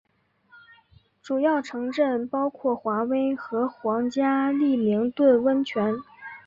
[1.21, 5.93] 主要城镇包括华威和皇家利明顿温泉。